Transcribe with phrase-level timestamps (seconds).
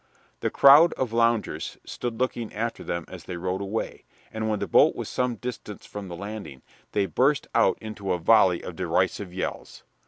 [0.39, 4.65] The crowd of loungers stood looking after them as they rowed away, and when the
[4.65, 9.31] boat was some distance from the landing they burst out into a volley of derisive
[9.31, 9.83] yells.